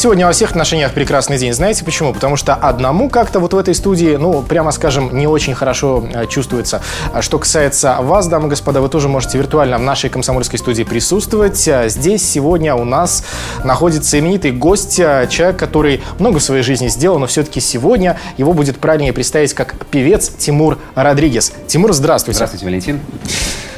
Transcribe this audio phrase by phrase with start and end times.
[0.00, 1.52] Сегодня во всех отношениях прекрасный день.
[1.52, 2.14] Знаете почему?
[2.14, 6.26] Потому что одному как-то вот в этой студии, ну, прямо скажем, не очень хорошо э,
[6.26, 6.80] чувствуется.
[7.12, 10.84] А что касается вас, дамы и господа, вы тоже можете виртуально в нашей комсомольской студии
[10.84, 11.68] присутствовать.
[11.68, 13.24] А здесь сегодня у нас
[13.62, 18.54] находится именитый гость, э, человек, который много в своей жизни сделал, но все-таки сегодня его
[18.54, 21.52] будет правильнее представить как певец Тимур Родригес.
[21.66, 22.36] Тимур, здравствуйте.
[22.36, 23.00] Здравствуйте, Валентин.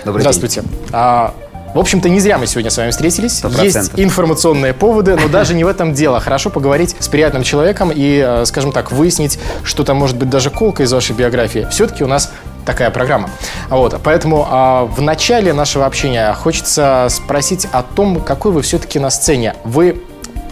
[0.04, 0.60] Добрый Здравствуйте.
[0.60, 0.70] день.
[0.92, 1.34] А,
[1.74, 3.42] в общем-то, не зря мы сегодня с вами встретились.
[3.42, 3.64] 100%.
[3.64, 6.20] Есть информационные поводы, но даже не в этом дело.
[6.20, 10.50] Хорошо поговорить с приятным человеком и, э, скажем так, выяснить, что там может быть даже
[10.50, 11.66] колка из вашей биографии.
[11.70, 12.30] Все-таки у нас
[12.64, 13.30] такая программа.
[13.68, 19.10] Вот, поэтому а, в начале нашего общения хочется спросить о том, какой вы все-таки на
[19.10, 19.56] сцене.
[19.64, 20.00] Вы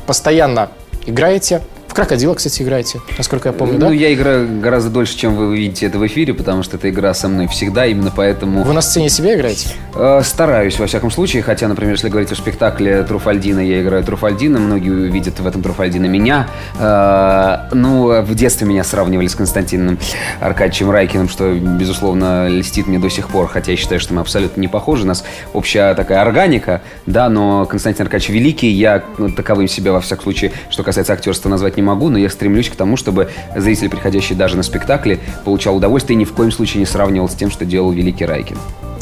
[0.07, 0.71] постоянно
[1.07, 3.93] играете, в крокодила, кстати, играете, насколько я помню, ну, да?
[3.93, 7.27] я играю гораздо дольше, чем вы видите это в эфире, потому что эта игра со
[7.27, 8.63] мной всегда, именно поэтому...
[8.63, 9.71] Вы на сцене себя играете?
[9.97, 14.61] Э, стараюсь, во всяком случае, хотя, например, если говорить о спектакле Труфальдина, я играю Труфальдина,
[14.61, 16.47] многие видят в этом Труфальдина меня.
[16.79, 19.99] Э, ну, в детстве меня сравнивали с Константином
[20.39, 24.61] Аркадьевичем Райкиным, что, безусловно, льстит мне до сих пор, хотя я считаю, что мы абсолютно
[24.61, 29.67] не похожи, у нас общая такая органика, да, но Константин Аркадьевич великий, я ну, таковым
[29.67, 32.97] себя, во всяком случае, что касается актерства, назвать не могу, но я стремлюсь к тому,
[32.97, 37.29] чтобы зритель, приходящий даже на спектакли, получал удовольствие и ни в коем случае не сравнивал
[37.29, 38.57] с тем, что делал великий Райкин.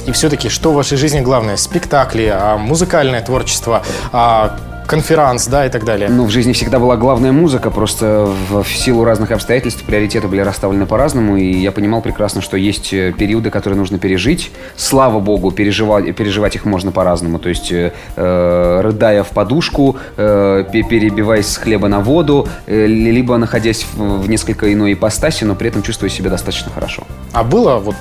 [0.07, 1.57] И все-таки, что в вашей жизни главное?
[1.57, 4.57] Спектакли, а, музыкальное творчество, а,
[4.89, 6.09] конферанс, да, и так далее.
[6.09, 10.41] Ну, в жизни всегда была главная музыка, просто в, в силу разных обстоятельств приоритеты были
[10.41, 14.51] расставлены по-разному, и я понимал прекрасно, что есть э, периоды, которые нужно пережить.
[14.77, 17.39] Слава богу, переживать, переживать их можно по-разному.
[17.39, 22.87] То есть, э, э, рыдая в подушку, э, пе- перебиваясь с хлеба на воду, э,
[22.87, 27.03] либо находясь в, в несколько иной ипостаси, но при этом чувствуя себя достаточно хорошо.
[27.33, 27.97] А было вот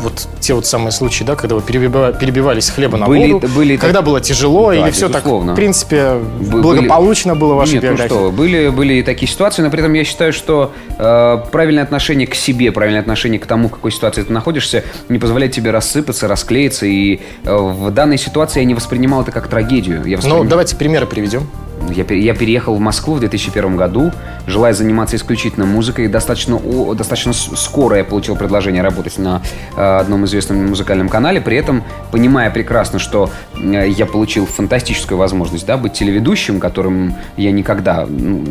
[0.00, 3.76] вот те вот самые случаи, да, когда вы перебива- перебивались хлеба на Были- воду, были
[3.76, 5.52] когда так- было тяжело, Да, или все так, безусловно.
[5.52, 8.12] в принципе, Бы- благополучно было в вашей Нет, биографии?
[8.14, 11.82] ну что, были, были и такие ситуации, но при этом я считаю, что э, правильное
[11.82, 15.70] отношение к себе, правильное отношение к тому, в какой ситуации ты находишься, не позволяет тебе
[15.70, 16.86] рассыпаться, расклеиться.
[16.86, 20.02] И э, в данной ситуации я не воспринимал это как трагедию.
[20.04, 21.48] Я Ну, воспринимал- давайте примеры приведем.
[21.90, 24.12] Я, я переехал в Москву в 2001 году,
[24.46, 26.08] желая заниматься исключительно музыкой.
[26.08, 29.42] Достаточно, о- достаточно скоро я получил предложение работать на
[29.76, 35.66] э, одном известном музыкальном канале, при этом понимая прекрасно, что э, я получил фантастическую возможность
[35.66, 38.44] да, быть телеведущим, которым я никогда ну,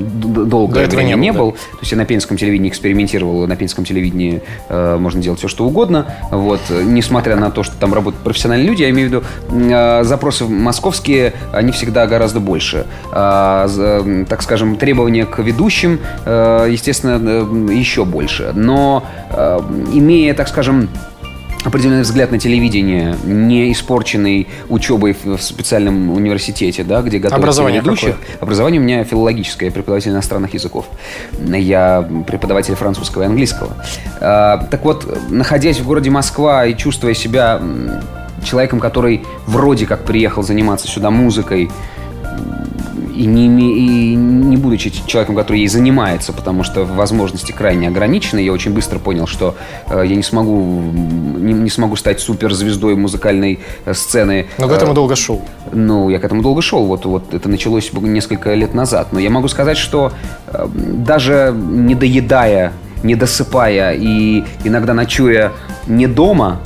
[0.46, 1.52] долгое До время не не был, был.
[1.52, 5.66] То есть я на пенском телевидении экспериментировал, на пенском телевидении э, можно делать все, что
[5.66, 6.06] угодно.
[6.32, 10.46] Вот, несмотря на то, что там работают профессиональные люди, я имею в виду, э, запросы
[10.46, 12.86] московские, они всегда гораздо больше.
[13.12, 13.27] Э,
[14.30, 18.52] так скажем, требования к ведущим, э, естественно, э, еще больше.
[18.54, 19.60] Но э,
[19.94, 20.90] имея, так скажем,
[21.68, 28.16] определенный взгляд на телевидение, не испорченный учебой в специальном университете, да, где готовят Образование ведущих.
[28.40, 30.86] Образование у меня филологическое, я преподаватель иностранных языков.
[31.40, 33.72] Я преподаватель французского и английского.
[34.22, 37.62] А, Так вот, находясь в городе Москва и чувствуя себя
[38.44, 41.70] человеком, который вроде как приехал заниматься сюда музыкой,
[43.24, 48.52] и не, и не будучи человеком, который ей занимается, потому что возможности крайне ограничены, я
[48.54, 49.56] очень быстро понял, что
[49.90, 50.82] э, я не смогу,
[51.40, 54.46] не, не смогу стать суперзвездой музыкальной э, сцены.
[54.58, 55.42] Но к Э, этому долго шел.
[55.74, 56.86] ну, я к этому долго шел.
[56.86, 59.08] Вот, вот это началось несколько лет назад.
[59.14, 60.12] Но я могу сказать, что
[60.48, 62.72] э, даже не доедая,
[63.04, 65.52] не досыпая и иногда ночуя
[65.88, 66.60] не дома,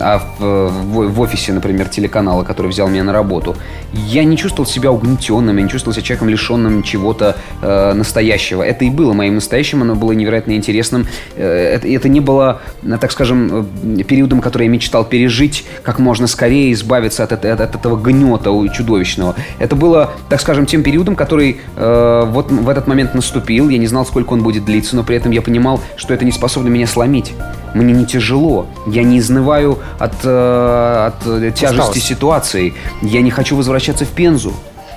[0.00, 3.56] а в, в- в офисе, например, телеканала, который взял меня на работу,
[3.92, 8.62] я не чувствовал себя угнетенным, я не чувствовал себя человеком, лишенным чего-то э, настоящего.
[8.62, 11.06] Это и было моим настоящим, оно было невероятно интересным.
[11.36, 13.66] Э, это, это не было, э, так скажем,
[13.98, 18.50] э, периодом, который я мечтал пережить как можно скорее, избавиться от, это- от этого гнета
[18.74, 19.34] чудовищного.
[19.58, 23.68] Это было, так скажем, тем периодом, который э, вот в этот момент наступил.
[23.70, 26.32] Я не знал, сколько он будет длиться, но при этом я понимал, что это не
[26.32, 27.32] способно меня сломить.
[27.74, 28.66] Мне не тяжело.
[28.86, 31.24] Я не изнываю от, э, от
[31.54, 32.02] тяжести Усталость.
[32.02, 32.74] ситуации.
[33.02, 34.52] Я не хочу возвращаться в Пензу.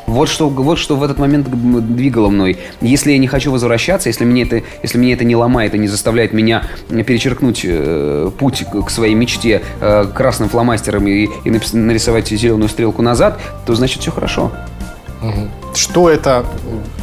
[0.07, 1.47] Вот что, вот что в этот момент
[1.95, 2.57] двигало мной.
[2.81, 5.87] Если я не хочу возвращаться, если мне это, если меня это не ломает и не
[5.87, 12.67] заставляет меня перечеркнуть э, путь к своей мечте э, красным фломастером и, и нарисовать зеленую
[12.67, 14.51] стрелку назад, то значит все хорошо.
[15.73, 16.45] Что это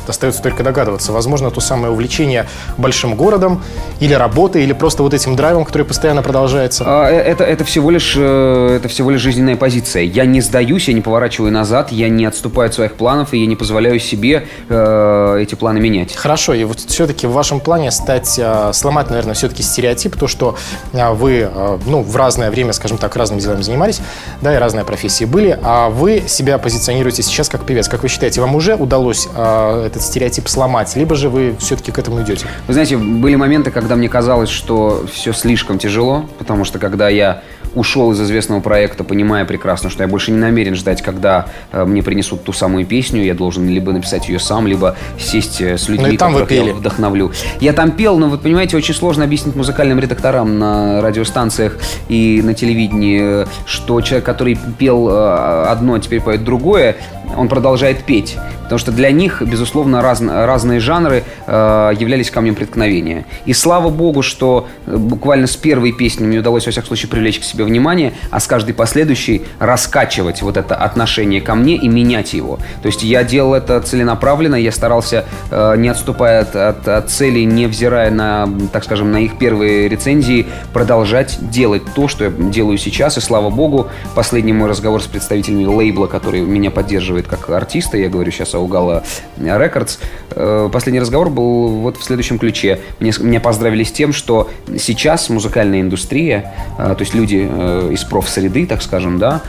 [0.09, 1.13] остается только догадываться.
[1.13, 2.47] Возможно, то самое увлечение
[2.77, 3.63] большим городом
[4.01, 6.85] или работой, или просто вот этим драйвом, который постоянно продолжается.
[6.87, 10.03] А, э, это, это, всего лишь, э, это всего лишь жизненная позиция.
[10.03, 13.47] Я не сдаюсь, я не поворачиваю назад, я не отступаю от своих планов, и я
[13.47, 16.15] не позволяю себе э, эти планы менять.
[16.15, 20.57] Хорошо, и вот все-таки в вашем плане стать, э, сломать, наверное, все-таки стереотип, то, что
[20.93, 21.49] вы,
[21.87, 24.01] ну, в разное время, скажем так, разными делами занимались,
[24.41, 27.89] да, и разные профессии были, а вы себя позиционируете сейчас как певец.
[27.89, 31.99] Как вы считаете, вам уже удалось э, этот стереотип сломать, либо же вы все-таки к
[31.99, 32.47] этому идете?
[32.67, 37.43] Вы знаете, были моменты, когда мне казалось, что все слишком тяжело, потому что когда я
[37.75, 42.03] ушел из известного проекта, понимая прекрасно, что я больше не намерен ждать, когда э, мне
[42.03, 46.13] принесут ту самую песню, я должен либо написать ее сам, либо сесть э, с людьми,
[46.13, 47.33] ну, там которых я вдохновлю.
[47.61, 51.77] Я там пел, но вы понимаете, очень сложно объяснить музыкальным редакторам на радиостанциях
[52.09, 56.97] и на телевидении, что человек, который пел э, одно, а теперь поет другое,
[57.37, 58.37] он продолжает петь.
[58.69, 63.25] Потому что для них, безусловно, раз, разные жанры э, являлись камнем преткновения.
[63.47, 67.41] И слава богу, что э, буквально с первой песни мне удалось, во всяком случае, привлечь
[67.41, 72.35] к себе внимание, а с каждой последующей раскачивать вот это отношение ко мне и менять
[72.35, 72.59] его.
[72.83, 77.47] То есть я делал это целенаправленно, я старался, э, не отступая от, от, от целей,
[77.47, 82.77] не взирая на, так скажем, на их первые рецензии, продолжать делать то, что я делаю
[82.77, 83.17] сейчас.
[83.17, 88.09] И слава богу, последний мой разговор с представителями лейбла, который меня поддерживает как артиста, я
[88.09, 89.03] говорю сейчас о Угала
[89.39, 89.99] Рекордс,
[90.31, 92.81] э, последний разговор был вот в следующем ключе.
[93.01, 98.05] Мне, меня поздравили с тем, что сейчас музыкальная индустрия, э, то есть люди э, из
[98.05, 99.43] профсреды, так скажем, да,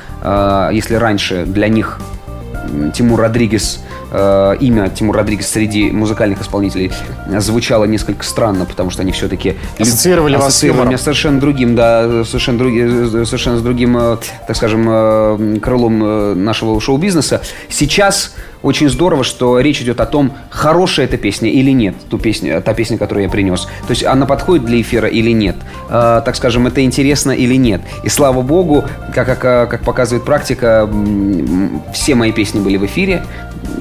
[0.71, 1.99] если раньше для них
[2.93, 3.79] Тимур Родригес
[4.11, 6.91] э, имя Тимур Родригес среди музыкальных исполнителей
[7.37, 12.57] звучало несколько странно, потому что они все-таки ассоциировали вас с меня совершенно другим, да, совершенно,
[12.57, 14.17] други, совершенно с другим, э,
[14.47, 17.41] так скажем, э, крылом нашего шоу-бизнеса.
[17.69, 22.61] Сейчас очень здорово, что речь идет о том, хорошая эта песня или нет, ту песню,
[22.61, 23.65] та песня, которую я принес.
[23.87, 25.55] То есть она подходит для эфира или нет.
[25.89, 27.81] Э, так скажем, это интересно или нет.
[28.03, 28.83] И слава богу,
[29.13, 30.89] как, как, как показывает практика,
[31.93, 33.23] все мои песни были в эфире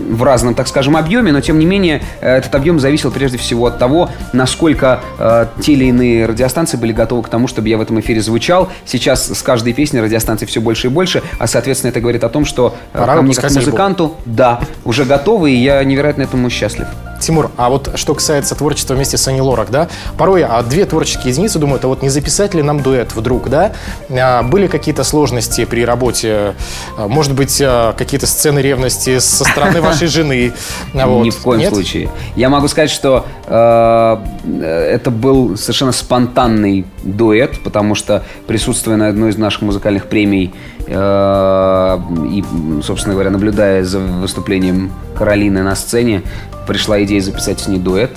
[0.09, 3.67] в разном, так скажем, объеме, но тем не менее э, этот объем зависел прежде всего
[3.67, 7.81] от того, насколько э, те или иные радиостанции были готовы к тому, чтобы я в
[7.81, 8.71] этом эфире звучал.
[8.85, 12.45] Сейчас с каждой песней радиостанций все больше и больше, а соответственно это говорит о том,
[12.45, 16.87] что э, Пора ко мне как музыканту, да, уже готовы, и я невероятно этому счастлив.
[17.21, 21.33] Тимур, а вот что касается творчества вместе с Ани Лорак, да, порой а две творческие
[21.33, 23.73] единицы думают, а вот не записать ли нам дуэт вдруг, да?
[24.11, 26.55] А, были какие-то сложности при работе,
[26.97, 30.53] а, может быть, а, какие-то сцены ревности со стороны вашей жены?
[30.95, 31.25] Вот.
[31.25, 31.75] Ни в коем Нет?
[31.75, 32.09] случае.
[32.37, 39.31] Я могу сказать, что э, это был совершенно спонтанный дуэт, потому что присутствуя на одной
[39.31, 40.55] из наших музыкальных премий
[40.89, 42.45] и,
[42.83, 46.23] собственно говоря, наблюдая за выступлением Каролины на сцене,
[46.67, 48.13] пришла идея записать с ней дуэт.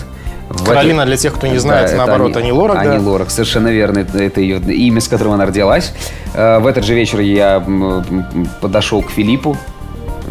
[0.66, 2.78] Каролина, для тех, кто не знает, да, наоборот, Ани, Ани Лорак.
[2.78, 3.04] Ани да?
[3.04, 4.00] Лорак, совершенно верно.
[4.00, 5.94] Это, это ее имя, с которым она родилась.
[6.34, 7.64] Э, в этот же вечер я
[8.60, 9.58] подошел к Филиппу,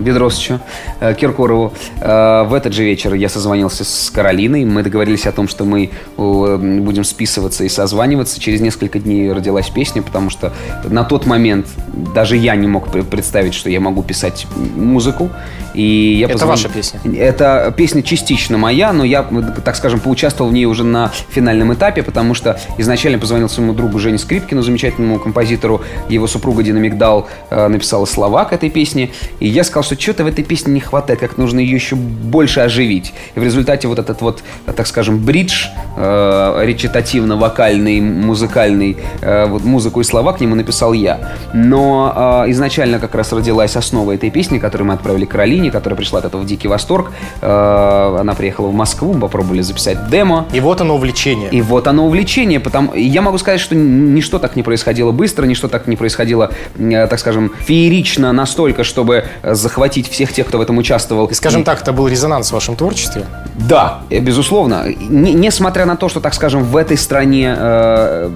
[0.00, 0.60] Бедросовичу
[1.00, 1.72] э, Киркорову.
[2.00, 4.64] Э, в этот же вечер я созвонился с Каролиной.
[4.64, 8.40] Мы договорились о том, что мы будем списываться и созваниваться.
[8.40, 10.52] Через несколько дней родилась песня, потому что
[10.84, 11.66] на тот момент
[12.14, 15.30] даже я не мог представить, что я могу писать музыку.
[15.74, 16.50] И я это позвон...
[16.50, 17.00] ваша песня?
[17.16, 19.22] Это песня частично моя, но я,
[19.64, 23.98] так скажем, поучаствовал в ней уже на финальном этапе, потому что изначально позвонил своему другу
[23.98, 25.82] Жене Скрипкину, замечательному композитору.
[26.08, 29.10] Его супруга Дина Мигдал э, написала слова к этой песне.
[29.38, 32.60] И я сказал, что что-то в этой песне не хватает, как нужно ее еще больше
[32.60, 33.12] оживить.
[33.34, 34.42] И в результате вот этот вот,
[34.74, 35.66] так скажем, бридж
[35.96, 41.32] э, речитативно-вокальный, музыкальный, э, вот музыку и слова к нему написал я.
[41.52, 45.96] Но э, изначально как раз родилась основа этой песни, которую мы отправили к Каролине, которая
[45.96, 47.12] пришла от этого в дикий восторг.
[47.40, 50.46] Э, она приехала в Москву, мы попробовали записать демо.
[50.52, 51.50] И вот оно увлечение.
[51.50, 52.60] И вот оно увлечение.
[52.60, 52.94] Потому...
[52.94, 57.18] Я могу сказать, что ничто так не происходило быстро, ничто так не происходило, э, так
[57.18, 61.26] скажем, феерично настолько, чтобы захватить всех тех, кто в этом участвовал.
[61.26, 63.24] И, скажем так, это был резонанс в вашем творчестве?
[63.68, 64.86] Да, э, безусловно.
[65.08, 68.30] Не, несмотря на то, что, так скажем, в этой стране э,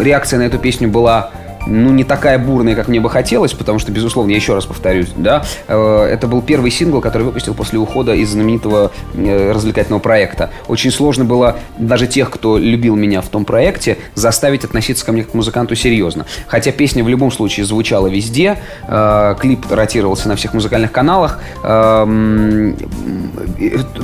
[0.00, 1.30] реакция на эту песню была
[1.66, 5.08] ну, не такая бурная, как мне бы хотелось, потому что, безусловно, я еще раз повторюсь,
[5.16, 10.50] да, э, это был первый сингл, который выпустил после ухода из знаменитого э, развлекательного проекта.
[10.68, 15.22] Очень сложно было даже тех, кто любил меня в том проекте, заставить относиться ко мне
[15.22, 16.26] как к музыканту серьезно.
[16.46, 21.40] Хотя песня в любом случае звучала везде, э, клип ротировался на всех музыкальных каналах.
[21.62, 22.76] Эм,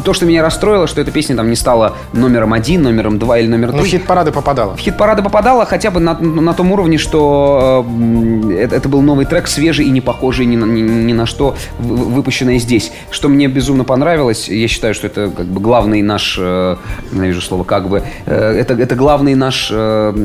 [0.05, 3.49] то, что меня расстроило, что эта песня там не стала номером один, номером два или
[3.49, 3.81] номером три.
[3.81, 4.77] Ну, в хит-парады попадала.
[4.77, 9.49] В хит-парады попадала хотя бы на, на том уровне, что э, это был новый трек,
[9.49, 12.93] свежий и не похожий ни на, ни, ни на что, выпущенное здесь.
[13.11, 16.77] Что мне безумно понравилось, я считаю, что это как бы главный наш, э,
[17.13, 19.69] ненавижу слово как бы, э, это, это главный наш,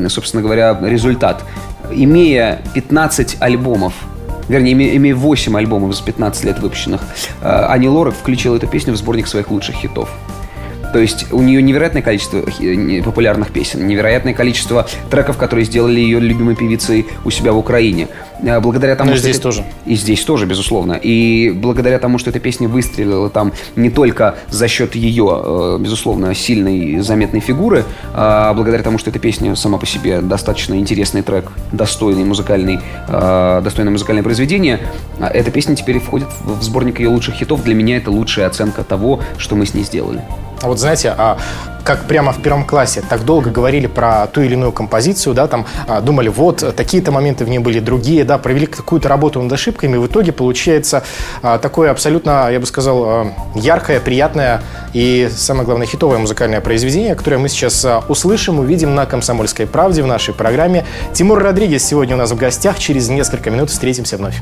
[0.08, 1.44] собственно говоря, результат.
[1.90, 3.94] Имея 15 альбомов
[4.48, 7.00] вернее, имея 8 альбомов за 15 лет выпущенных,
[7.42, 10.10] Ани Лорак включила эту песню в сборник своих лучших хитов.
[10.94, 12.44] То есть у нее невероятное количество
[13.04, 18.06] популярных песен, невероятное количество треков, которые сделали ее любимой певицей у себя в Украине.
[18.42, 19.42] А, благодаря тому, Но ну, что здесь это...
[19.42, 19.64] тоже.
[19.86, 20.94] И здесь тоже, безусловно.
[20.94, 26.34] И благодаря тому, что эта песня выстрелила там не только за счет ее, э, безусловно,
[26.34, 31.52] сильной заметной фигуры, а благодаря тому, что эта песня сама по себе достаточно интересный трек,
[31.72, 34.80] достойный музыкальный, э, достойное музыкальное произведение,
[35.20, 37.62] а эта песня теперь входит в сборник ее лучших хитов.
[37.62, 40.22] Для меня это лучшая оценка того, что мы с ней сделали.
[40.60, 41.38] А вот знаете, а
[41.84, 45.66] как прямо в первом классе так долго говорили про ту или иную композицию, да, там
[45.86, 49.96] а, думали, вот такие-то моменты в ней были, другие, да, провели какую-то работу над ошибками,
[49.96, 51.04] и в итоге получается
[51.42, 54.62] а, такое абсолютно, я бы сказал, а, яркое, приятное
[54.94, 60.06] и, самое главное, хитовое музыкальное произведение, которое мы сейчас услышим, увидим на «Комсомольской правде» в
[60.06, 60.84] нашей программе.
[61.12, 64.36] Тимур Родригес сегодня у нас в гостях, через несколько минут встретимся вновь.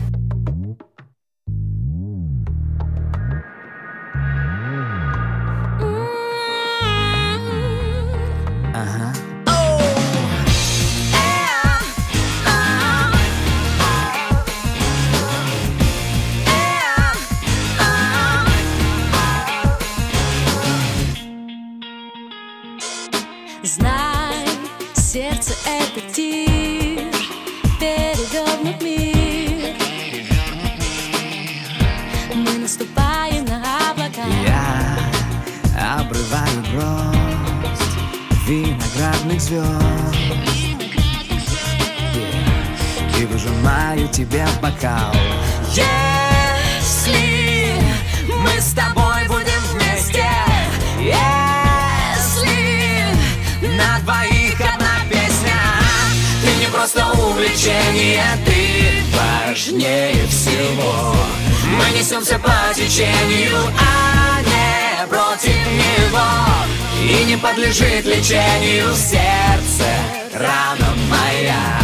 [67.73, 69.87] Подлежит лечению сердце,
[70.35, 71.81] рана моя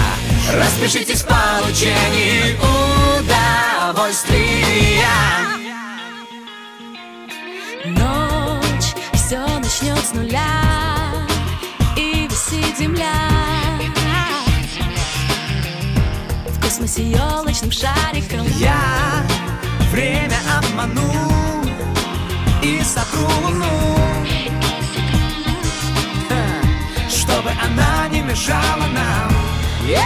[0.53, 2.57] Распишитесь в получении
[3.17, 5.07] удовольствия.
[7.87, 10.63] Ночь, все начнет с нуля
[11.97, 13.13] И висит земля.
[16.63, 18.47] Космосе елочным шариком.
[18.59, 19.27] Я
[19.91, 21.11] время обману
[22.63, 24.18] и сотру луну
[27.49, 29.33] Чтобы она не мешала нам.
[29.87, 30.03] Если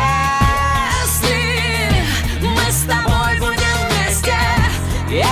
[2.40, 4.36] мы с тобой будем вместе
[5.08, 5.26] Если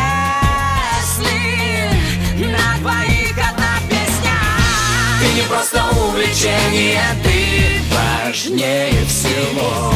[2.47, 4.39] на двоих одна песня.
[5.21, 9.93] Ты не просто увлечение, ты важнее всего.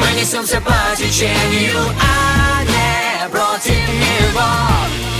[0.00, 4.50] Мы несемся по течению, а не против него.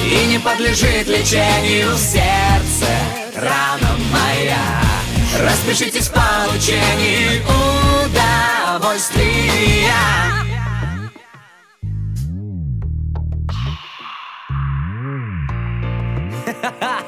[0.05, 2.88] И не подлежит лечению сердце,
[3.37, 4.93] рана моя
[5.41, 7.43] Распишитесь в получении
[8.81, 9.55] удовольствия.
[16.64, 17.00] всего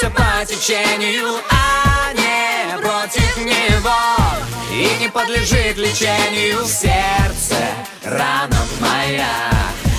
[0.00, 3.92] Несемся по течению А не против него.
[4.72, 7.56] И не подлежит лечению сердце
[8.04, 9.50] Рана моя.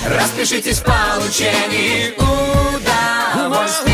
[0.08, 3.92] Распишитесь в получении удовольствия.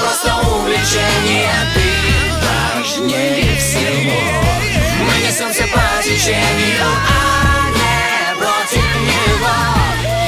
[0.00, 1.82] Просто увлечение Ты
[2.80, 4.20] важнее всего.
[5.00, 8.93] Мы несемся по течению, а не против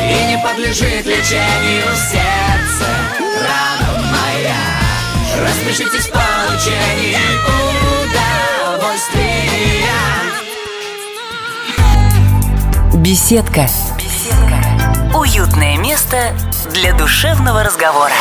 [0.09, 2.87] И не подлежит лечению сердце,
[3.43, 4.77] рана моя
[5.45, 7.19] Распишитесь в получении
[8.73, 9.47] удовольствия
[12.95, 13.69] Беседка.
[13.99, 15.17] Беседка.
[15.17, 16.33] Уютное место
[16.73, 18.15] для душевного разговора.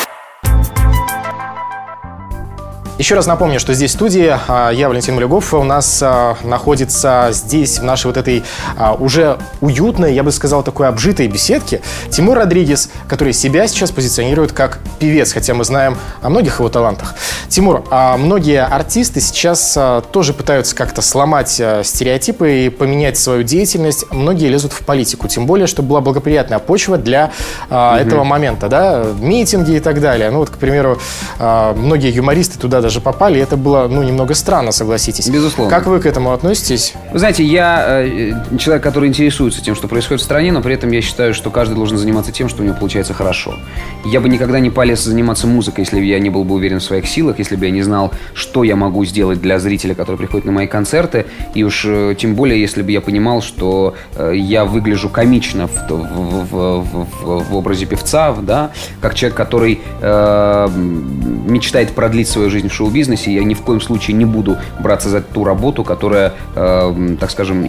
[2.98, 7.28] Еще раз напомню, что здесь в студии а, я, Валентин Малюгов, у нас а, находится
[7.34, 8.42] здесь, в нашей вот этой
[8.78, 14.54] а, уже уютной, я бы сказал, такой обжитой беседке, Тимур Родригес, который себя сейчас позиционирует
[14.54, 17.16] как певец, хотя мы знаем о многих его талантах.
[17.50, 17.84] Тимур,
[18.18, 19.78] многие артисты сейчас
[20.12, 24.06] тоже пытаются как-то сломать стереотипы и поменять свою деятельность.
[24.12, 27.32] Многие лезут в политику, тем более, чтобы была благоприятная почва для
[27.70, 30.32] а, этого момента, да, митинги и так далее.
[30.32, 30.98] Ну вот, к примеру,
[31.40, 35.27] многие юмористы туда даже попали, и это было, ну, немного странно, согласитесь.
[35.27, 35.75] Безусловно.
[35.75, 36.94] Как вы к этому относитесь?
[37.12, 40.92] Вы знаете, я э, человек, который интересуется тем, что происходит в стране, но при этом
[40.92, 43.56] я считаю, что каждый должен заниматься тем, что у него получается хорошо.
[44.06, 46.84] Я бы никогда не полез заниматься музыкой, если бы я не был бы уверен в
[46.84, 50.46] своих силах, если бы я не знал, что я могу сделать для зрителя, который приходит
[50.46, 51.25] на мои концерты,
[51.56, 55.74] и уж э, тем более, если бы я понимал, что э, я выгляжу комично в,
[55.89, 58.70] в- в- в- в- в образе певца, да,
[59.01, 60.68] как человек, который э,
[61.48, 65.22] мечтает продлить свою жизнь в шоу-бизнесе, я ни в коем случае не буду браться за
[65.22, 67.63] ту работу, которая, э, так скажем,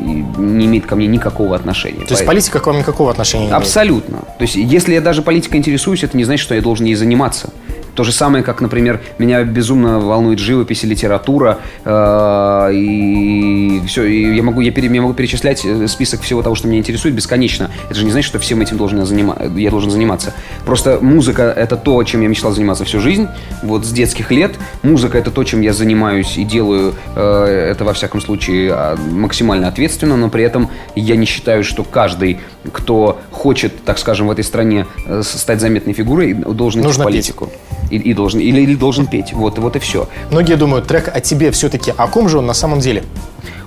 [0.56, 1.96] не имеет ко мне никакого отношения.
[1.96, 3.62] То есть Поэтому- политика к вам никакого отношения не имеет?
[3.62, 4.18] Абсолютно.
[4.18, 7.50] То есть, если я даже политикой интересуюсь, это не значит, что я должен ей заниматься.
[7.96, 14.36] То же самое, как, например, меня безумно волнует живопись и литература, э, и все, и
[14.36, 17.70] я могу, я, пере- я могу перечислять э, список всего того, что меня интересует бесконечно.
[17.86, 20.34] Это же не значит, что всем этим должен я, занима- я должен заниматься.
[20.66, 23.28] Просто музыка— это то, чем я мечтал заниматься всю жизнь,
[23.62, 24.52] вот с детских лет.
[24.82, 29.68] Музыка— это то, чем я занимаюсь и делаю э, это, во всяком случае, а, максимально
[29.68, 32.40] ответственно, но при этом я не считаю, что каждый,
[32.72, 34.84] кто хочет, так скажем, в этой стране
[35.22, 37.50] стать заметной фигурой, должен идти Нужно в политику.
[37.90, 39.32] И, и должен, или, или должен петь.
[39.32, 40.08] Вот, вот и все.
[40.30, 43.04] Многие думают, трек о тебе все-таки, о ком же он на самом деле?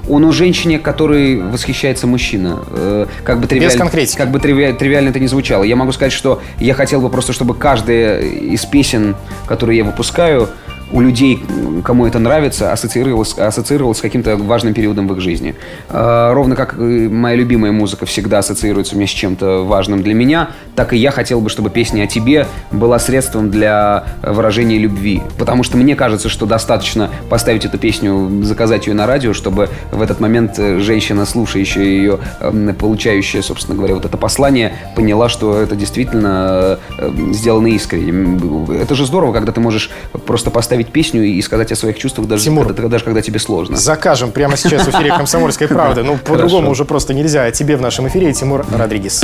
[0.10, 2.60] Он у женщине, которой восхищается мужчина.
[2.72, 4.18] Э, как бы тривиально, конкретики.
[4.18, 5.64] Как бы тривиа- тривиально это не звучало.
[5.64, 10.50] Я могу сказать, что я хотел бы просто, чтобы каждая из песен, которые я выпускаю,
[10.92, 11.42] у людей,
[11.84, 15.56] кому это нравится, ассоциировалась, ассоциировалась с каким-то важным периодом в их жизни.
[15.90, 20.50] Э, ровно как моя любимая музыка всегда ассоциируется у меня с чем-то важным для меня,
[20.76, 25.22] так и я хотел бы, чтобы песня о тебе была средством для выражения любви.
[25.38, 30.02] Потому что мне кажется, что достаточно поставить эту песню, заказать ее на радио, чтобы в
[30.02, 35.60] этот момент э, женщина, слушающая ее, эм, получающая, собственно говоря, вот это послание, поняла, что
[35.62, 38.80] это действительно э, сделано искренне.
[38.82, 39.92] Это же здорово, когда ты можешь
[40.26, 43.78] просто поставить песню и сказать о своих чувствах, даже, Тимур, когда, даже когда тебе сложно.
[43.78, 46.04] Закажем прямо сейчас в эфире «Комсомольской правды».
[46.04, 47.52] Ну, по-другому уже просто нельзя.
[47.52, 49.24] Тебе в нашем эфире Тимур Родригес.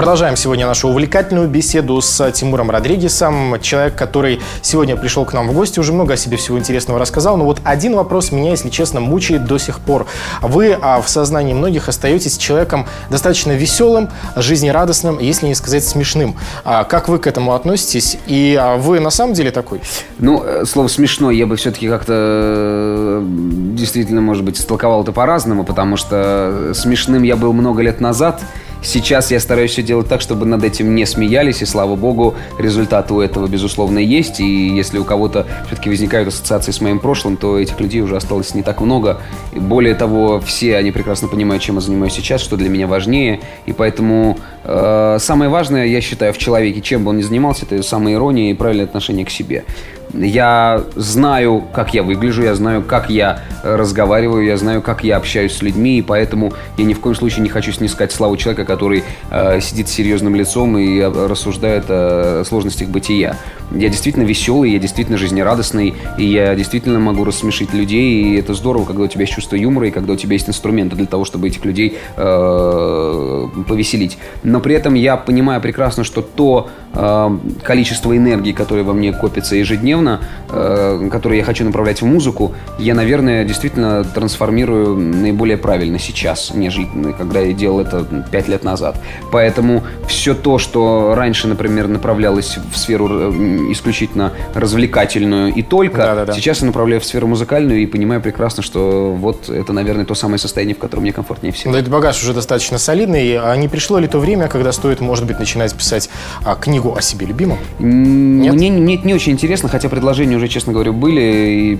[0.00, 3.60] Продолжаем сегодня нашу увлекательную беседу с Тимуром Родригесом.
[3.60, 7.36] Человек, который сегодня пришел к нам в гости, уже много о себе всего интересного рассказал.
[7.36, 10.06] Но вот один вопрос меня, если честно, мучает до сих пор.
[10.40, 16.34] Вы а, в сознании многих остаетесь человеком достаточно веселым, жизнерадостным, если не сказать смешным.
[16.64, 18.16] А, как вы к этому относитесь?
[18.26, 19.82] И а, вы на самом деле такой?
[20.18, 25.64] Ну, э, слово смешно я бы все-таки как-то э, действительно, может быть, истолковал это по-разному,
[25.64, 28.40] потому что смешным я был много лет назад.
[28.82, 33.12] Сейчас я стараюсь все делать так, чтобы над этим не смеялись, и слава богу, результаты
[33.12, 34.40] у этого, безусловно, есть.
[34.40, 38.54] И если у кого-то все-таки возникают ассоциации с моим прошлым, то этих людей уже осталось
[38.54, 39.20] не так много.
[39.52, 43.40] И более того, все они прекрасно понимают, чем я занимаюсь сейчас, что для меня важнее.
[43.66, 47.82] И поэтому э, самое важное, я считаю, в человеке, чем бы он ни занимался, это
[47.82, 49.64] самоирония и правильное отношение к себе.
[50.12, 55.16] Я знаю, как я выгляжу, я знаю, как я э, разговариваю, я знаю, как я
[55.16, 58.64] общаюсь с людьми, и поэтому я ни в коем случае не хочу снискать славу человека,
[58.64, 63.36] который э, сидит с серьезным лицом и э, рассуждает о сложностях бытия.
[63.72, 68.84] Я действительно веселый, я действительно жизнерадостный, и я действительно могу рассмешить людей, и это здорово,
[68.86, 71.46] когда у тебя есть чувство юмора, и когда у тебя есть инструменты для того, чтобы
[71.46, 74.18] этих людей э, повеселить.
[74.42, 79.54] Но при этом я понимаю прекрасно, что то э, количество энергии, которое во мне копится
[79.54, 86.52] ежедневно, э, которое я хочу направлять в музыку, я, наверное, действительно трансформирую наиболее правильно сейчас,
[86.54, 88.96] нежели когда я делал это пять лет назад.
[89.32, 93.32] Поэтому все то, что раньше, например, направлялось в сферу э,
[93.72, 96.32] исключительно развлекательную и только, Да-да-да.
[96.32, 100.38] сейчас я направляю в сферу музыкальную и понимаю прекрасно, что вот это, наверное, то самое
[100.38, 101.72] состояние, в котором мне комфортнее всего.
[101.72, 103.36] Да, этот багаж уже достаточно солидный.
[103.38, 106.08] А не пришло ли то время, когда стоит, может быть, начинать писать
[106.44, 107.58] а, книгу о себе любимом?
[107.78, 108.54] Нет?
[108.54, 111.20] Мне, мне это не очень интересно, хотя предложения уже, честно говоря, были.
[111.20, 111.78] И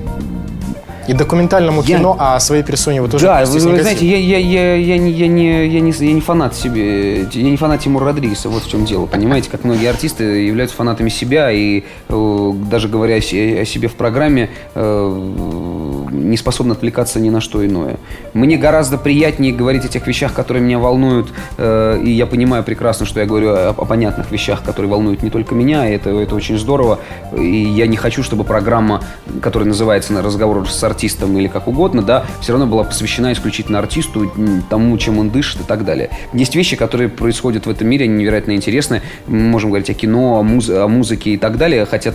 [1.08, 4.38] И документальному Я- кино о своей персоне вы тоже да, вы, вы знаете, я, я,
[4.38, 8.04] я, я, не, я, не, я, не, я не фанат себе, я не фанат Тимура
[8.06, 12.86] Родригеса, вот в чем дело, понимаете, как многие артисты являются фанатами себя и э, даже
[12.88, 17.96] говоря о себе в программе э, не способны отвлекаться ни на что иное.
[18.34, 23.06] Мне гораздо приятнее говорить о тех вещах, которые меня волнуют, э, и я понимаю прекрасно,
[23.06, 26.34] что я говорю о, о понятных вещах, которые волнуют не только меня, и это, это
[26.34, 26.98] очень здорово,
[27.36, 29.02] и я не хочу, чтобы программа,
[29.40, 33.78] которая называется «На разговор с артистом» или как угодно, да, все равно была посвящена исключительно
[33.78, 34.30] артисту,
[34.68, 36.10] тому, чем он дышит и так далее.
[36.32, 39.02] Есть вещи, которые происходят в этом мире, они невероятно интересны.
[39.26, 42.12] Мы можем говорить о кино, о, муз- о музыке и так далее, хотя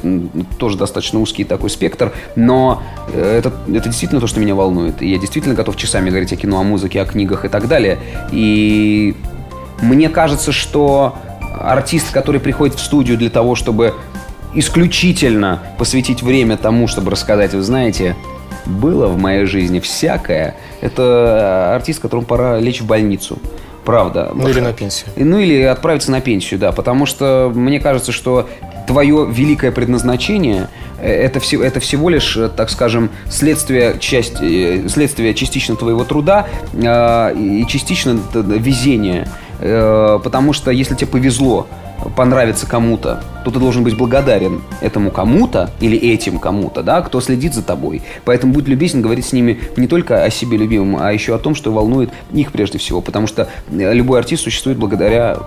[0.58, 3.54] тоже достаточно узкий такой спектр, но э, это,
[3.86, 5.02] это действительно то, что меня волнует.
[5.02, 8.00] И я действительно готов часами говорить о кино, о музыке, о книгах и так далее.
[8.32, 9.16] И
[9.82, 11.16] мне кажется, что
[11.60, 13.94] артист, который приходит в студию для того, чтобы
[14.56, 18.16] исключительно посвятить время тому, чтобы рассказать, вы знаете,
[18.66, 20.56] было в моей жизни всякое.
[20.82, 23.38] Это артист, которому пора лечь в больницу.
[23.84, 24.32] Правда.
[24.34, 25.12] Ну или на пенсию.
[25.16, 26.72] Ну или отправиться на пенсию, да.
[26.72, 28.50] Потому что мне кажется, что
[28.88, 30.70] твое великое предназначение
[31.02, 36.48] это, все, это всего лишь, э, так скажем, следствие, часть, э, следствие частично твоего труда
[36.74, 39.28] э, и частично везения.
[39.60, 41.68] Э, Потому что если тебе повезло
[42.16, 47.54] понравиться кому-то, то ты должен быть благодарен этому кому-то или этим кому-то, да, кто следит
[47.54, 48.02] за тобой.
[48.26, 51.56] Поэтому будь любезен говорить с ними не только о себе любимом, а еще о том,
[51.56, 53.02] что волнует их прежде всего.
[53.02, 55.38] Потому что э, любой артист существует благодаря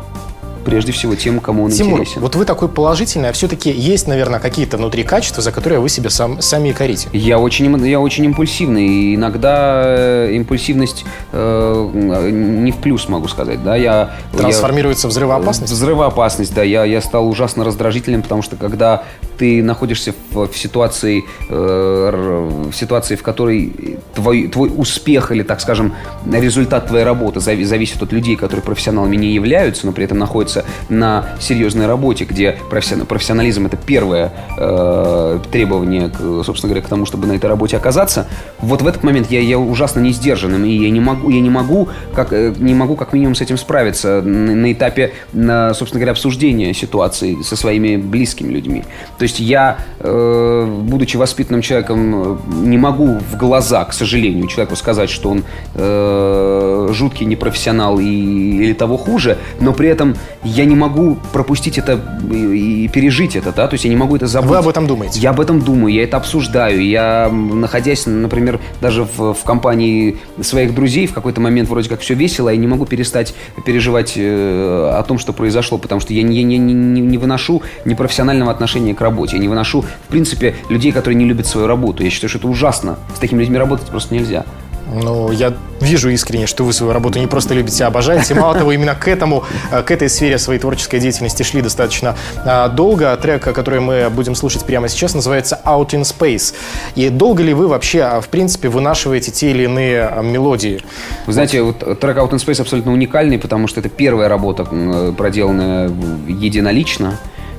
[0.69, 2.21] прежде всего тем, кому он Тимур, интересен.
[2.21, 6.11] вот вы такой положительный, а все-таки есть, наверное, какие-то внутри качества, за которые вы себе
[6.11, 7.09] сам, сами корите.
[7.13, 11.91] Я очень, я очень импульсивный, и иногда э, импульсивность э,
[12.31, 14.11] не в плюс, могу сказать, да, я...
[14.33, 15.73] я- Трансформируется в взрывоопасность?
[15.73, 16.63] Взрывоопасность, да.
[16.63, 19.05] Я, я стал ужасно раздражительным, потому что когда
[19.39, 23.73] ты находишься в, в ситуации, э, в ситуации, в которой
[24.15, 25.95] твой, твой успех или, так скажем,
[26.31, 30.58] результат твоей работы зави- зависит от людей, которые профессионалами не являются, но при этом находятся
[30.89, 37.07] на серьезной работе, где профессион- профессионализм это первое э, требование, к, собственно говоря, к тому,
[37.07, 38.27] чтобы на этой работе оказаться.
[38.61, 41.51] Вот в этот момент я, я ужасно не сдержанным, и я не могу, я не
[41.51, 46.01] могу, как, э, не могу как минимум с этим справиться на, на этапе, на, собственно
[46.01, 48.85] говоря, обсуждения ситуации со своими близкими людьми.
[49.19, 55.11] То есть я, э, будучи воспитанным человеком, не могу в глаза, к сожалению, человеку сказать,
[55.11, 55.45] что он
[55.75, 62.01] э, жуткий непрофессионал и, или того хуже, но при этом я не могу пропустить это
[62.33, 64.51] и, пережить это, да, то есть я не могу это забыть.
[64.51, 65.21] Вы об этом думаете?
[65.21, 66.85] Я об этом думаю, я это обсуждаю.
[66.85, 72.15] Я, находясь, например, даже в, в компании своих друзей, в какой-то момент вроде как все
[72.15, 76.43] весело, я не могу перестать переживать э, о том, что произошло, потому что я не,
[76.43, 79.37] не, не- не выношу непрофессионального отношения к работе.
[79.37, 82.03] Я не выношу, в принципе, людей, которые не любят свою работу.
[82.05, 82.99] Я считаю, что это ужасно.
[83.15, 84.45] С такими людьми работать просто нельзя.
[84.93, 88.35] Ну, я вижу искренне, что вы свою работу не просто любите, а обожаете.
[88.35, 92.69] Мало того, именно к этому, э, к этой сфере своей творческой деятельности шли достаточно а,
[92.69, 93.17] долго.
[93.17, 96.55] Трек, который мы будем слушать прямо сейчас, называется Out in Space.
[96.95, 100.83] И долго ли вы вообще, а, в принципе, вынашиваете те или иные а, мелодии?
[101.27, 105.15] Вы знаете, вот трек Out in Space абсолютно уникальный, потому что это первая работа, м,
[105.15, 105.91] проделанная
[106.27, 107.19] единолично.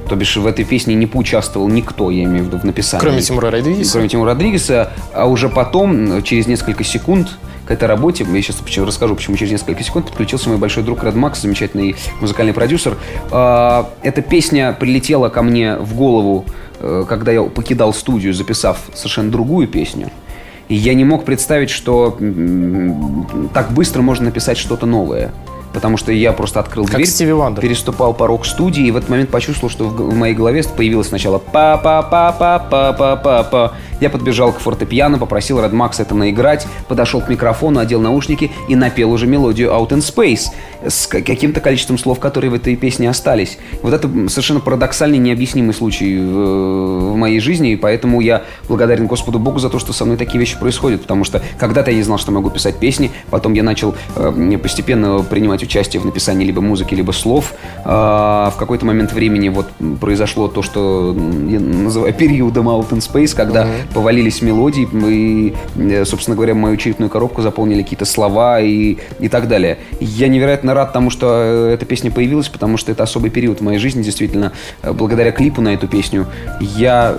[0.10, 3.06] То бишь в этой песне не поучаствовал никто, я имею в виду в написании.
[3.06, 3.92] Кроме Тимура Родригеса?
[3.92, 4.92] Кроме Тимура Родригеса.
[5.14, 7.30] А уже потом, через несколько секунд,
[7.68, 11.04] к этой работе, я сейчас почему, расскажу, почему через несколько секунд подключился мой большой друг
[11.04, 12.98] Ред Макс, замечательный музыкальный продюсер.
[13.30, 16.46] А, Эта песня прилетела ко мне в голову,
[16.80, 20.10] э, когда я покидал студию, записав совершенно другую песню.
[20.68, 22.18] И я не мог представить, что
[23.54, 25.32] так быстро можно написать что-то новое.
[25.74, 27.62] Потому что я просто открыл Как дверь, Стиви Вандер.
[27.62, 31.78] переступал порог студии, и в этот момент почувствовал, что в, моей голове появилось сначала па
[34.00, 38.76] Я подбежал к фортепиано, попросил Red Max это наиграть, подошел к микрофону, одел наушники и
[38.76, 40.52] напел уже мелодию Out in Space
[40.88, 43.58] с ка- каким-то количеством слов, которые в этой песне остались.
[43.82, 49.40] Вот это совершенно парадоксальный, необъяснимый случай в, в моей жизни, и поэтому я благодарен Господу
[49.40, 52.18] Богу за то, что со мной такие вещи происходят, потому что когда-то я не знал,
[52.18, 56.94] что могу писать песни, потом я начал э, постепенно принимать участие в написании либо музыки,
[56.96, 57.54] либо слов.
[57.84, 59.68] А, в какой-то момент времени вот
[60.00, 61.16] произошло то, что
[61.48, 67.10] я называю периодом Out in Space, когда повалились мелодии, и, э, собственно говоря, мою черепную
[67.10, 69.80] коробку заполнили какие-то слова и, и так далее.
[70.00, 73.64] Я невероятно рад тому, что э, эта песня появилась, потому что это особый период в
[73.64, 74.52] моей жизни, действительно.
[74.82, 76.28] Э, Благодаря клипу на эту песню
[76.60, 77.18] я,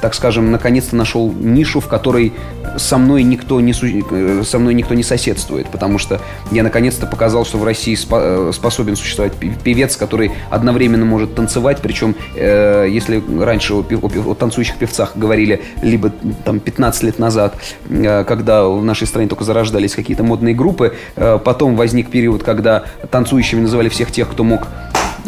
[0.00, 2.32] так скажем, наконец-то нашел нишу, в которой
[2.76, 7.44] со мной никто не, су- со мной никто не соседствует, потому что я наконец-то показал,
[7.44, 9.32] что в России э, способен существовать
[9.64, 15.59] певец, который одновременно может танцевать, причем э, если раньше о, о о танцующих певцах говорили
[15.82, 16.12] либо
[16.44, 17.54] там 15 лет назад,
[17.88, 22.84] э, когда в нашей стране только зарождались какие-то модные группы, э, потом возник период, когда
[23.10, 24.68] танцующими называли всех тех, кто мог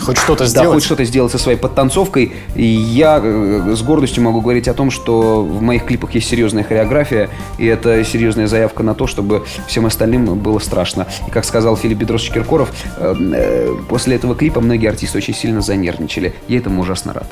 [0.00, 0.74] Хоть что-то да, сделать?
[0.74, 2.32] хоть что-то сделать со своей подтанцовкой.
[2.54, 6.64] И я э, с гордостью могу говорить о том, что в моих клипах есть серьезная
[6.64, 11.06] хореография, и это серьезная заявка на то, чтобы всем остальным было страшно.
[11.28, 12.72] И как сказал Филипп Бедросович Киркоров,
[13.88, 16.34] после этого клипа многие артисты очень сильно занервничали.
[16.48, 17.26] Я этому ужасно рад.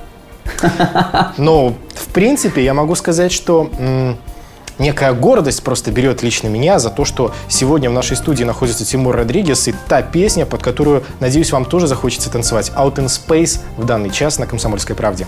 [1.36, 3.70] Ну, в принципе, я могу сказать, что
[4.78, 9.14] некая гордость просто берет лично меня за то, что сегодня в нашей студии находится Тимур
[9.14, 12.72] Родригес и та песня, под которую, надеюсь, вам тоже захочется танцевать.
[12.74, 15.26] Out in Space в данный час на «Комсомольской правде».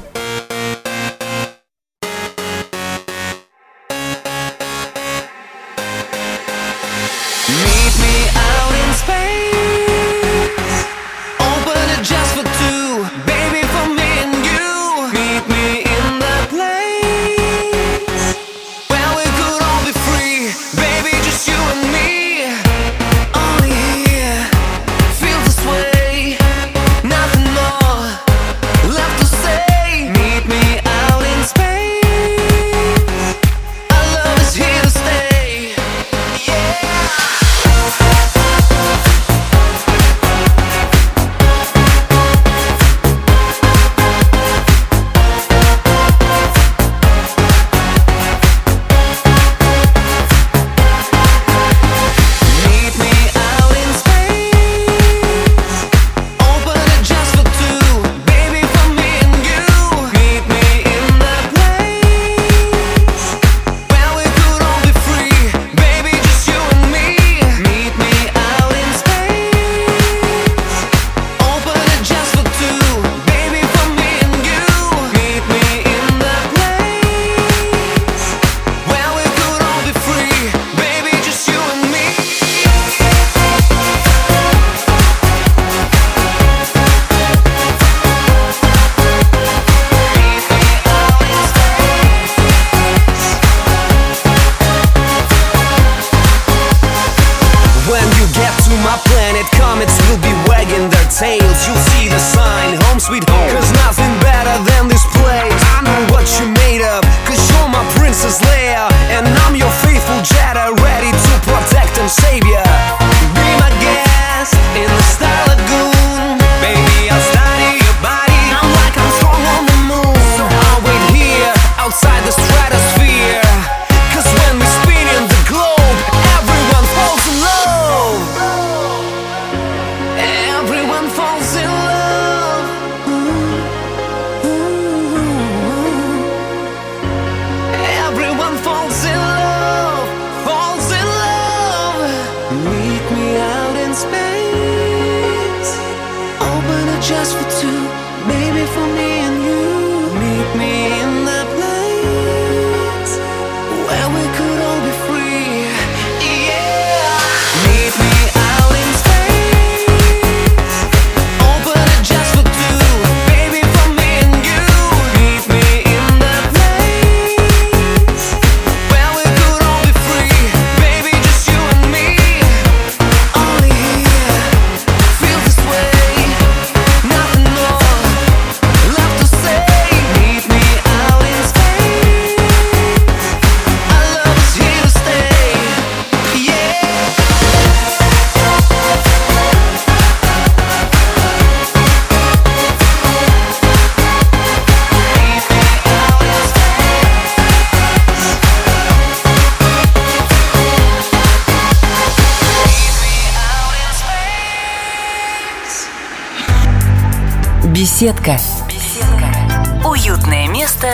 [208.03, 208.37] Беседка.
[208.69, 209.88] Беседка.
[209.88, 210.88] Уютное место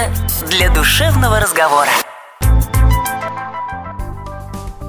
[0.50, 1.88] для душевного разговора.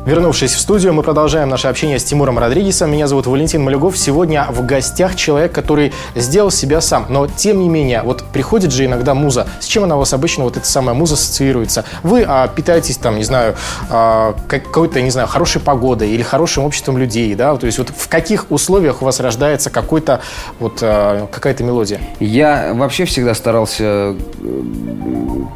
[0.10, 2.91] Вернувшись в студию, мы продолжаем наше общение с Тимуром Родригесом.
[2.91, 3.95] Меня зовут Валентин Малюгов.
[3.95, 7.06] Сегодня в гостях человек, который сделал себя сам.
[7.10, 9.45] Но, тем не менее, вот приходит же иногда муза.
[9.60, 11.86] С чем она у вас обычно, вот эта самая муза ассоциируется?
[12.02, 13.56] Вы а, питаетесь, там, не знаю,
[13.91, 17.56] а, как- какой-то, не знаю, хорошей погодой или хорошим обществом людей, да?
[17.58, 20.22] То есть вот в каких условиях у вас рождается какой-то,
[20.60, 22.02] вот, а, какая-то мелодия?
[22.19, 24.15] Я вообще всегда старался э,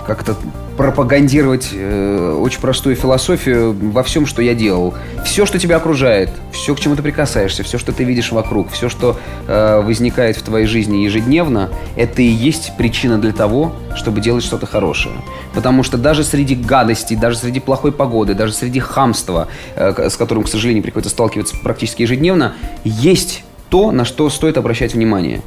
[0.06, 0.36] как-то
[0.78, 4.94] пропагандировать э, очень простую философию во всем, что я делал.
[5.26, 8.90] Все, что тебя окружает, все, к чему ты прикасаешься, все, что ты видишь вокруг, все,
[8.90, 14.44] что э, возникает в твоей жизни ежедневно, это и есть причина для того, чтобы делать
[14.44, 15.16] что-то хорошее.
[15.54, 20.44] Потому что даже среди гадостей, даже среди плохой погоды, даже среди хамства, э, с которым,
[20.44, 22.54] к сожалению, приходится сталкиваться практически ежедневно,
[22.84, 25.42] есть то, на что стоит обращать внимание.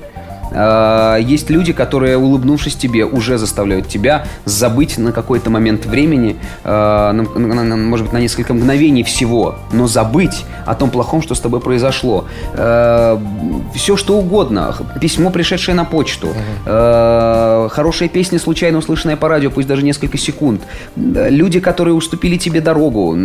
[0.52, 6.68] Э, Есть люди, которые, улыбнувшись тебе, уже заставляют тебя забыть на какой-то момент времени, э,
[7.12, 11.34] на- на- на- может быть, на несколько мгновений всего, но забыть о том плохом, что
[11.34, 12.24] с тобой произошло.
[13.74, 14.74] Все, что угодно.
[15.00, 16.28] Письмо, пришедшее на почту.
[16.64, 20.62] Э, Хорошая песня, случайно услышанная по радио, пусть даже несколько секунд.
[20.96, 23.16] Э, Люди, которые уступили тебе дорогу,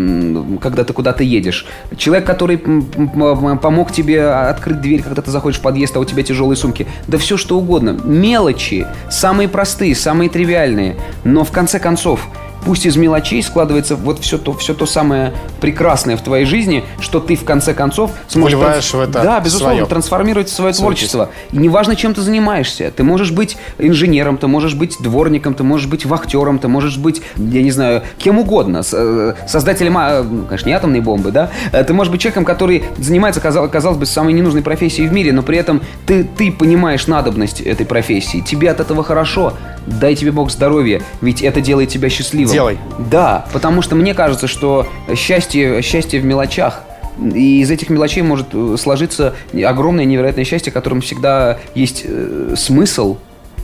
[0.62, 1.66] когда ты куда-то едешь.
[1.98, 6.58] Человек, который помог тебе открыть дверь, когда ты заходишь в подъезд, а у тебя тяжелые
[6.58, 6.88] сумки.
[7.12, 8.00] Да все что угодно.
[8.06, 8.88] Мелочи.
[9.10, 10.96] Самые простые, самые тривиальные.
[11.26, 12.26] Но в конце концов,
[12.66, 17.20] пусть из мелочей складывается вот все то, все то самое прекрасное в твоей жизни, что
[17.20, 18.58] ты в конце концов сможешь...
[18.58, 19.86] Вливаешь транс- в это Да, безусловно, своё.
[19.88, 21.30] трансформировать в свое творчество.
[21.52, 22.92] И неважно, чем ты занимаешься.
[22.96, 27.22] Ты можешь быть инженером, ты можешь быть дворником, ты можешь быть вахтером, ты можешь быть,
[27.38, 28.82] я не знаю, кем угодно.
[28.94, 31.52] Э, Создателем, а, конечно, не атомной бомбы, да?
[31.72, 35.34] Э, Ты можешь быть человеком, который занимается, казал- казалось бы, самой ненужной профессией в мире,
[35.34, 38.40] но при этом ты, ты понимаешь надобность этой профессии.
[38.42, 39.54] Тебе от этого хорошо.
[39.88, 42.51] Дай тебе Бог здоровья, ведь это делает тебя счастливым.
[42.52, 42.78] Делай.
[43.00, 46.82] Да, потому что мне кажется, что счастье, счастье в мелочах.
[47.20, 53.18] И из этих мелочей может э, сложиться огромное невероятное счастье, которым всегда есть э, смысл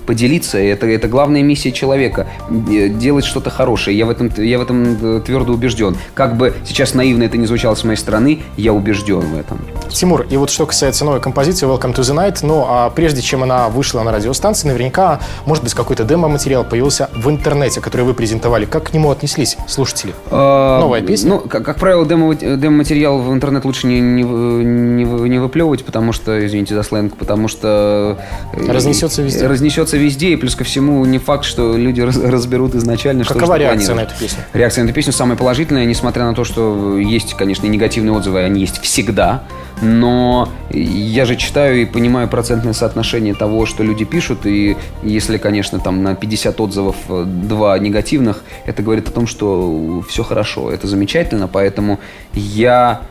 [0.08, 0.58] поделиться.
[0.58, 3.98] Это, это главная миссия человека э, делать что-то хорошее.
[3.98, 5.98] Я в этом, я в этом э, твердо убежден.
[6.16, 9.60] Как бы сейчас наивно это не звучало с моей стороны, я убежден в этом.
[9.90, 13.44] Тимур, и вот что касается новой композиции Welcome to the Night, ну, а прежде чем
[13.44, 18.66] она вышла на радиостанции, наверняка, может быть, какой-то демо-материал появился в интернете, который вы презентовали.
[18.66, 20.14] Как к нему отнеслись слушатели?
[20.32, 21.30] А, Новая песня?
[21.32, 26.14] Ну, как, как правило, демо, демо-материал в интернет лучше не, не, не, не выплевывать, потому
[26.14, 28.18] что, извините за сленг, потому что...
[28.54, 29.48] э, Разнесется везде.
[29.48, 33.58] Разнесется везде, и плюс ко всему не факт, что люди раз- разберут изначально, что Какова
[33.58, 34.40] реакция на эту песню?
[34.54, 38.40] Реакция на эту песню самая положительная, несмотря на то, что есть, конечно, и негативные отзывы,
[38.40, 39.44] они есть всегда.
[39.82, 44.46] Но я же читаю и понимаю процентное соотношение того, что люди пишут.
[44.46, 50.04] И если, конечно, там на 50 отзывов э, два негативных, это говорит о том, что
[50.10, 51.48] все хорошо, это замечательно.
[51.48, 52.00] Поэтому
[52.34, 53.02] я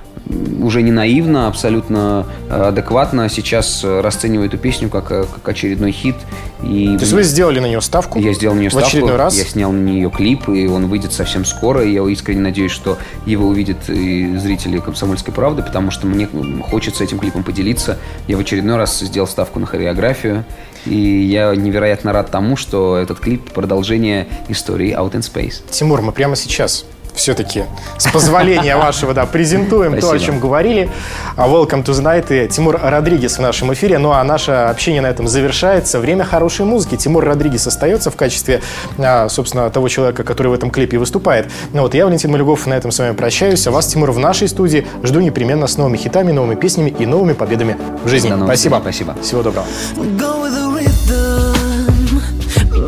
[0.61, 5.93] уже не наивно, абсолютно э, адекватно сейчас э, расцениваю эту песню как, э, как очередной
[5.93, 6.17] хит.
[6.63, 8.19] И То есть вы сделали на нее ставку?
[8.19, 9.37] я сделал на нее в ставку, очередной раз?
[9.37, 11.85] я снял на нее клип, и он выйдет совсем скоро.
[11.85, 16.29] И я искренне надеюсь, что его увидят и зрители «Комсомольской правды», потому что мне
[16.71, 17.99] хочется этим клипом поделиться.
[18.27, 20.45] Я в очередной раз сделал ставку на хореографию,
[20.87, 25.63] и я невероятно рад тому, что этот клип– продолжение истории Out in Space.
[25.71, 26.85] Тимур, мы прямо сейчас
[27.17, 27.65] все-таки,
[27.99, 30.91] с позволения вашего, да, презентуем то, о чем говорили.
[31.37, 33.99] А, Welcome to the Night и Тимур Родригес в нашем эфире.
[33.99, 35.99] Ну а наше общение на этом завершается.
[35.99, 36.97] Время хорошей музыки.
[36.97, 38.63] Тимур Родригес остается в качестве,
[38.99, 41.51] а, собственно, того человека, который в этом клипе выступает.
[41.73, 43.67] Ну вот я, Валентин Малюгов, на этом с вами прощаюсь.
[43.67, 47.33] А вас, Тимур, в нашей студии жду непременно с новыми хитами, новыми песнями и новыми
[47.33, 48.33] победами в жизни.
[48.45, 48.79] Спасибо.
[48.81, 49.15] Спасибо.
[49.23, 49.67] Всего доброго.
[49.97, 51.47] Go with the rhythm.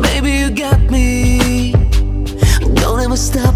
[0.01, 1.73] Baby, you got me.
[2.75, 3.48] Don't ever stop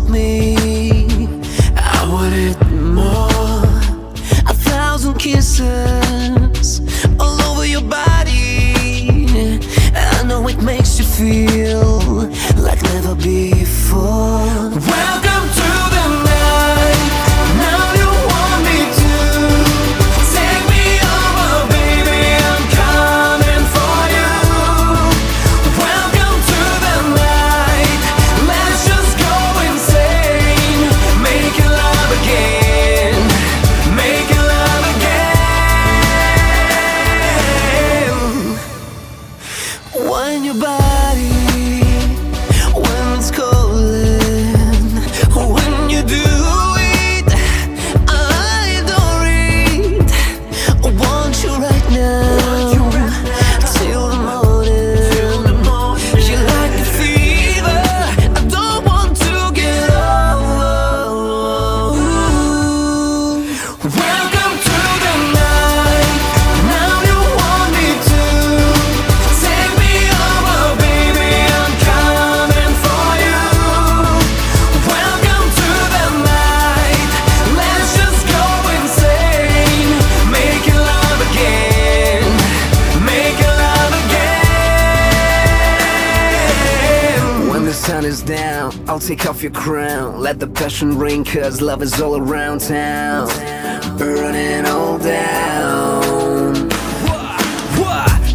[5.34, 6.82] kisses
[7.20, 9.58] all over your body.
[9.96, 11.63] I know it makes you feel
[90.84, 93.30] Passion ring, cause love is all around town.
[93.98, 96.68] Burning all down.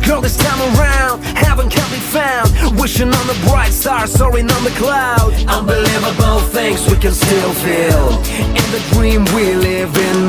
[0.06, 2.48] Girl, this time around, heaven can be found.
[2.80, 5.34] Wishing on the bright star, soaring on the cloud.
[5.46, 8.08] Unbelievable things we can still feel
[8.40, 10.28] in the dream we live in.